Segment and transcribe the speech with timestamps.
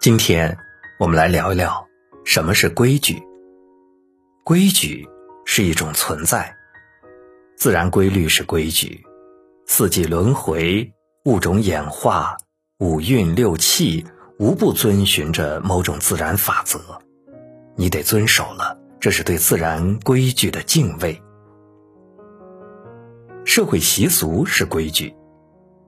[0.00, 0.56] 今天
[0.98, 1.86] 我们来聊一聊
[2.24, 3.22] 什么是规矩。
[4.42, 5.06] 规矩
[5.44, 6.56] 是一种存在，
[7.54, 9.04] 自然规律是规矩，
[9.66, 10.90] 四季轮回、
[11.26, 12.38] 物种演化、
[12.78, 14.06] 五运六气，
[14.38, 16.80] 无不遵循着某种自然法则。
[17.76, 21.20] 你得遵守了，这是对自然规矩的敬畏。
[23.44, 25.14] 社会习俗是规矩，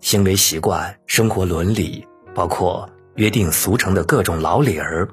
[0.00, 5.08] 行为习惯、生活伦理，包括约定俗成的各种老理儿，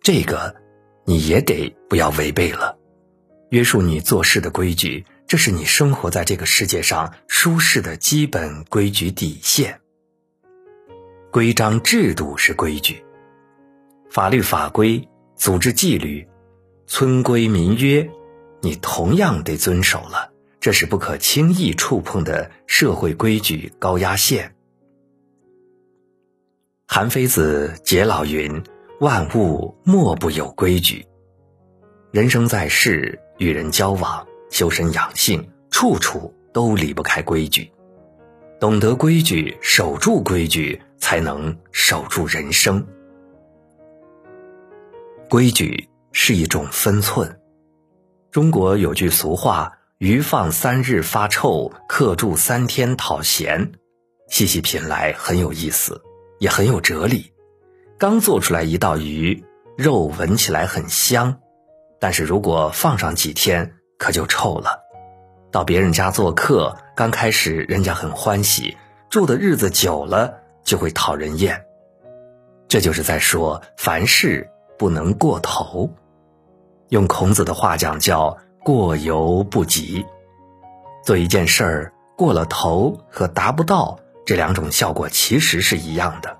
[0.00, 0.54] 这个
[1.04, 2.78] 你也得不要违背了。
[3.50, 9.80] 约束你做事的规矩，这是你生活在这个世界上舒适的基本规矩底线。
[11.32, 13.04] 规章制度是规矩，
[14.08, 16.28] 法律法规、组织纪律、
[16.86, 18.08] 村规民约，
[18.60, 20.30] 你同样得遵守了。
[20.60, 24.54] 这是不可轻易触碰的社会规矩高压线。
[26.94, 28.62] 韩非子解老云
[29.00, 31.06] ：“万物莫不有规矩。”
[32.12, 37.72] 人生在世，与人交往、修身养性，处处都离不开规矩。
[38.60, 42.86] 懂得规矩，守住规矩，才能守住人生。
[45.30, 47.40] 规矩是一种分寸。
[48.30, 49.78] 中国有句俗话。
[49.96, 53.72] 鱼放三日发臭，客住三天讨嫌。
[54.28, 56.02] 细细品来很有意思，
[56.42, 57.32] 也很有哲理。
[57.96, 59.44] 刚做出来一道鱼，
[59.78, 61.38] 肉闻起来很香，
[62.00, 64.80] 但是如果放上几天，可就臭了。
[65.52, 68.76] 到别人家做客，刚开始人家很欢喜，
[69.08, 71.64] 住的日子久了就会讨人厌。
[72.66, 75.88] 这就是在说，凡事不能过头。
[76.88, 78.36] 用孔子的话讲，叫。
[78.64, 80.06] 过犹不及，
[81.04, 86.36] 做一件事儿过了头和达不到这两种效果其实是一样的。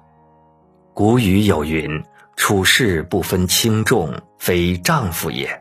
[0.94, 2.02] 古语有云
[2.36, 5.60] ：“处事不分轻重，非丈夫也。”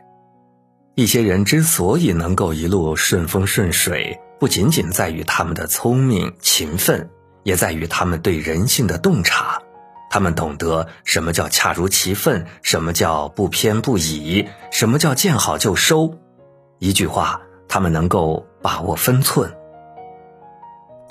[0.94, 7.08] 一些人之所以能够一路顺风顺水，不仅仅在于他们的聪明勤奋，
[7.44, 9.60] 也在于他们对人性的洞察。
[10.10, 16.18] 他们懂得什么叫恰如其分，什么叫不偏不倚，什么叫见好就收。
[16.78, 19.50] 一句话，他们能够把握分寸。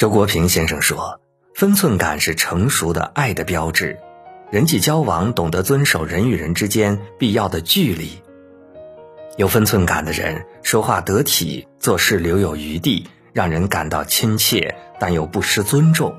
[0.02, 1.22] 周国平先生说
[1.54, 4.00] ：“分寸感是成熟的爱的标志。
[4.50, 8.20] 人际交往懂得遵守人与人之间必要的距离。
[9.38, 16.18] 有分寸感的人，说话得体，做事留有余地，让人感到亲切，但又不失尊重，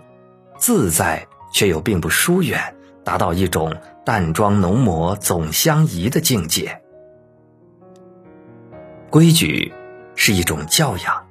[0.56, 6.80] 自在却又并不疏远，达到一种淡妆浓抹总相宜的境界。”
[9.10, 9.74] 规矩
[10.14, 11.21] 是一种教养，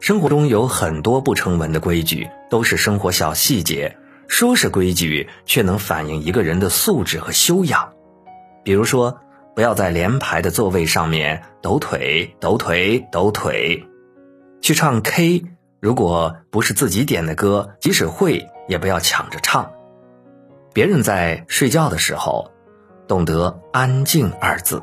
[0.00, 3.96] 生活中有很多不成文的规矩，都是生活小细节。
[4.28, 7.92] 说是规矩，却能反映一个人的素质和修养。
[8.64, 9.20] 比如说，
[9.54, 13.84] 不要在连排的座位上面抖腿、抖腿、抖腿。
[14.62, 15.44] 去唱 K，
[15.80, 19.72] 如果不是自己点的歌，即使会，也不要抢着唱。
[20.72, 22.52] 别人在睡觉的时候，
[23.06, 24.82] 懂得“安静”二字。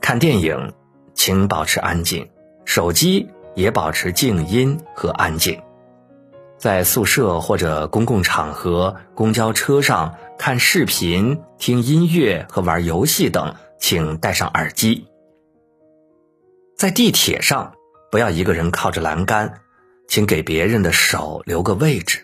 [0.00, 0.72] 看电影。
[1.14, 2.30] 请保持安静，
[2.64, 5.60] 手机也保持静音和安静。
[6.58, 15.04] 在宿舍或者公共场合、公交车上看视频、听音乐和玩游戏等，请戴上耳机。
[16.76, 17.72] 在地铁上，
[18.10, 19.52] 不要一个人靠着栏杆，
[20.06, 22.18] 请给别人的手留个位置。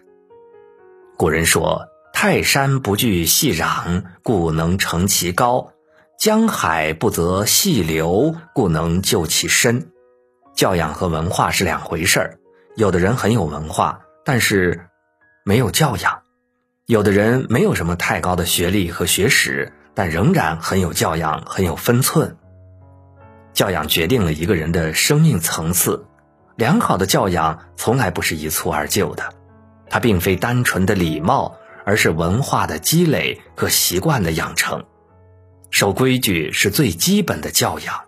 [1.16, 1.84] 古人说
[2.14, 5.72] ：“泰山不惧细壤，故能成其高。”
[6.18, 9.92] 江海不择细流，故能就其深。
[10.58, 12.36] 教养和文化是两回事儿。
[12.74, 14.88] 有的人很有文化，但是
[15.44, 16.18] 没有教养；
[16.86, 22.36] 有的人没有什么太高的学历和学识，但仍然很有教养，很有分寸。
[23.52, 26.04] 教养决定了一个人的生命层次。
[26.56, 29.32] 良好的教养从来不是一蹴而就的，
[29.88, 34.84] 它并非单纯的礼貌，而是文化的积累和习惯的养成。
[35.70, 38.07] 守规矩是最基本的教养。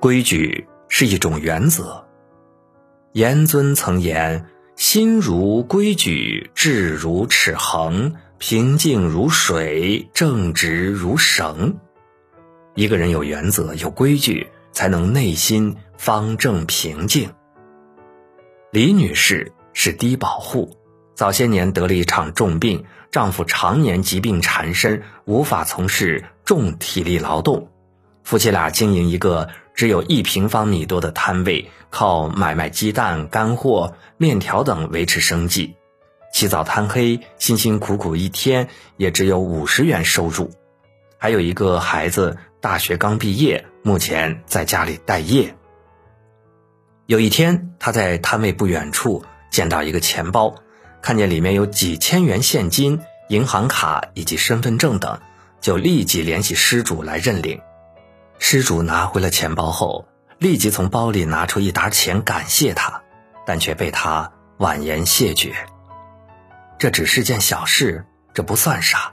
[0.00, 2.02] 规矩是一种原则。
[3.12, 11.76] 严尊曾言：“心如规矩，志如尺衡，平静如水，正直如绳。”
[12.74, 17.30] 一个人有原则、有规矩，才能内心方正平静。
[18.70, 20.74] 李女士是低保户，
[21.14, 22.84] 早些年得了一场重病。
[23.10, 27.68] 丈夫常年疾病缠身，无法从事重体力劳动。
[28.22, 35.74] 夫妻俩经营一个只有一平方米多的摊位，靠买卖鸡蛋、干货、面条等维持生计。
[36.32, 40.50] 起早贪黑，辛辛苦苦一天也只有五十元收入。
[41.18, 45.54] 还有一个孩子大学刚毕业，目前在家里待业。
[47.06, 50.54] 有一天，他在摊位不远处见到一个钱包，
[51.02, 55.20] 看见里面有几千元现金、银行卡以及身份证等，
[55.60, 57.60] 就立即联系失主来认领。
[58.42, 60.08] 失主拿回了钱包后，
[60.38, 63.02] 立即从包里拿出一沓钱感谢他，
[63.46, 65.54] 但却被他婉言谢绝。
[66.78, 69.12] 这只是件小事，这不算啥。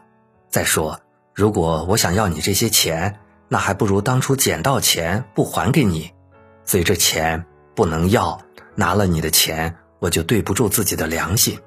[0.50, 1.01] 再说，
[1.35, 3.19] 如果我想要你这些钱，
[3.50, 6.13] 那还不如当初捡到钱不还给你。
[6.63, 7.45] 所以这钱
[7.75, 8.41] 不能要，
[8.75, 11.59] 拿了你的钱，我就对不住自己的良心。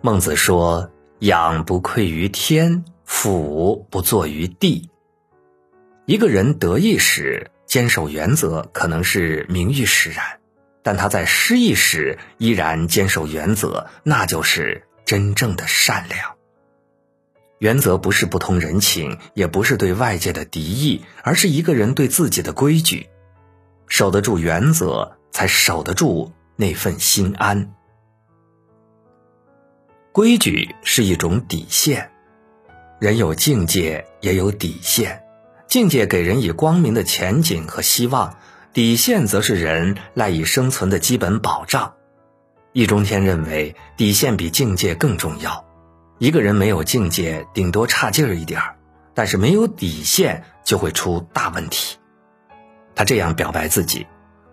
[0.00, 0.90] 孟子说
[1.20, 4.90] ：“养不愧于天，俯不作于地。”
[6.06, 10.38] 一个人得意时坚守原则，可能是名誉使然；
[10.84, 16.36] 但他在失意时依然坚守原则，那就是真正的善良。
[17.58, 23.08] 原则不是不通人情，也不是对外界的敌意，而是一个人对自己的规矩。
[23.88, 27.74] 守得住原则，才守得住那份心安。
[30.12, 32.12] 规矩是一种底线，
[33.00, 35.24] 人有境界，也有底线。
[35.68, 38.38] 境界给人以光明的前景和希望，
[38.72, 41.94] 底线则是人赖以生存的基本保障。
[42.72, 45.64] 易中天认为，底线比境界更重要。
[46.18, 48.76] 一个人没有境界，顶多差劲儿一点儿，
[49.12, 51.98] 但是没有底线就会出大问题。
[52.94, 54.06] 他这样表白自己：“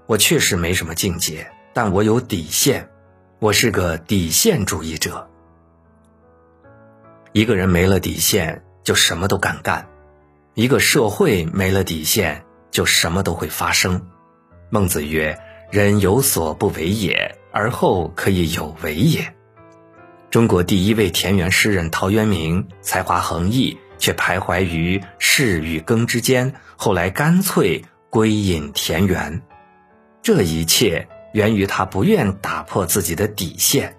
[0.08, 2.90] 我确实没什么境界，但我有底线，
[3.40, 5.30] 我是个底线主义者。”
[7.32, 9.88] 一个人没了底线，就什么都敢干。
[10.56, 14.06] 一个社会没了底线，就什么都会发生。
[14.70, 15.40] 孟子曰
[15.72, 19.34] ：“人有所不为也，而后可以有为也。”
[20.30, 29.42] 中国第一位田园诗人陶渊明才华横溢，却徘徊于仕与耕之间，后来干脆归隐田园。
[30.22, 33.96] 这一切源于他不愿打破自己的底线。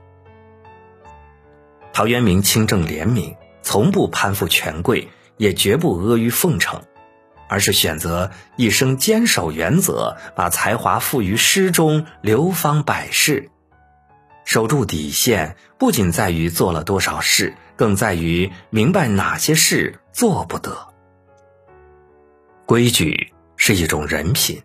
[1.92, 5.08] 陶渊明清正廉明，从不攀附权贵。
[5.36, 6.82] 也绝不阿谀奉承，
[7.48, 13.50] 而是选择一生坚守原则，把才华付于诗中，流芳百世。
[14.44, 20.88] 守住底线，不仅在于做了多少事，更在于明白哪些事做不得。
[22.66, 24.62] 规矩是一种人品，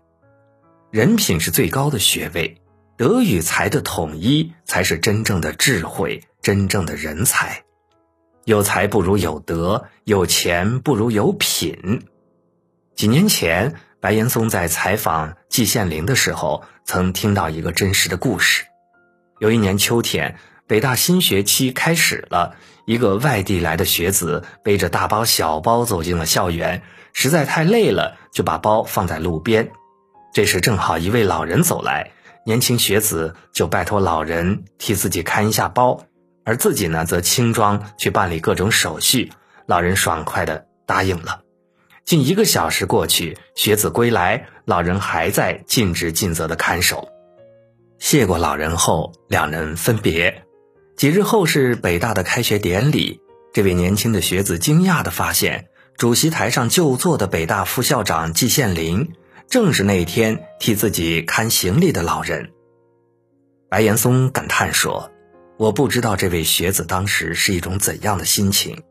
[0.92, 2.62] 人品是最高的学位，
[2.98, 7.64] 德与才的统一才是真正的智慧，真正的人才。
[8.50, 12.08] 有才不如有德，有钱不如有品。
[12.96, 18.64] 几年前，白岩松在采访季羡林的时候，曾听到一个真实的故事。
[19.38, 22.56] 有一年秋天，北大新学期开始了，
[22.88, 26.82] 一个外地来的学子背着大包小包走进了校园，
[27.14, 29.70] 实在太累了，就把包放在路边。
[30.34, 32.14] 这时正好一位老人走来，
[32.48, 36.04] 年轻学子就拜托老人替自己看一下包。
[36.50, 39.32] 而自己呢，则轻装去办理各种手续。
[39.68, 41.44] 老人爽快地答应了。
[42.06, 47.08] 近一个小时过去，学子归来，老人还在尽职尽责地看守。
[48.00, 50.44] 谢过老人后，两人分别。
[50.98, 53.22] 几日后是北大的开学典礼，
[53.54, 59.14] 这位年轻的学子惊讶地发现，主席台上就坐的北大副校长季羡林，
[59.48, 62.50] 正是那天替自己看行李的老人。
[63.70, 65.12] 白岩松感叹说。
[65.60, 68.82] 我不知道这位学子当时是一种怎样的心情，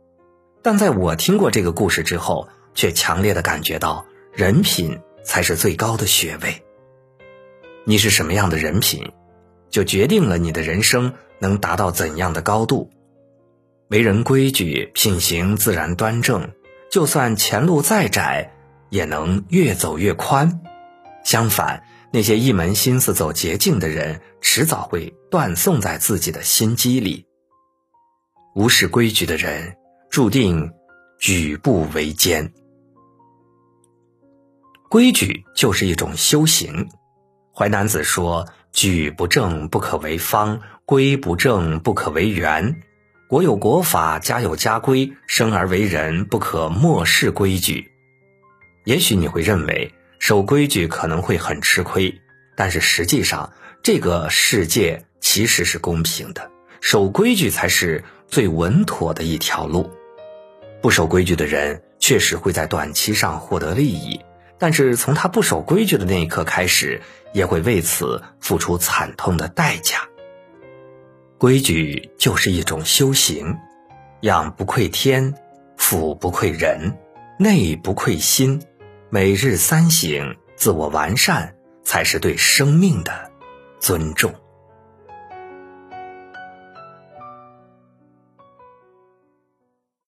[0.62, 6.62] 但在我听过这个故事之后，却强烈的感觉到人品才是最高的学位。
[7.84, 9.12] 你是什么样的人品，
[9.70, 12.90] 就决定了你的人生能达到怎样的高度。
[13.88, 16.50] 为人规矩，品行自然端正，
[16.90, 18.52] 就算前路再窄，
[18.90, 20.60] 也能越走越宽。
[21.24, 21.82] 相反。
[22.10, 27.26] 那些一门心思走捷径的人，迟早会断送在自己的心机里。
[28.54, 29.76] 无视规矩的人，
[30.10, 30.72] 注定
[31.18, 32.50] 举步维艰。
[34.88, 36.88] 规矩就是一种修行。
[37.54, 42.80] 淮南子说：“矩不正，不可为方；规不正，不可为圆。
[43.28, 45.12] 国有国法，家有家规。
[45.26, 47.86] 生而为人，不可漠视规矩。”
[48.86, 49.92] 也许你会认为。
[50.18, 52.20] 守规矩可能会很吃亏，
[52.56, 59.90] 但是实际上，这个世界其实是公平的，守规矩才是最稳妥的一条路。
[60.80, 64.20] 不守规矩的人确实会在短期上获得利益，
[64.58, 67.00] 但是从他不守规矩的那一刻开始，
[67.32, 70.08] 也会为此付出惨痛的代价。
[71.38, 73.56] 规矩就是一种修行，
[74.22, 75.34] 养不愧天，
[75.76, 76.96] 俯不愧人，
[77.38, 78.60] 内不愧心。
[79.10, 83.30] 每日三省，自我完善，才是对生命的
[83.80, 84.34] 尊重。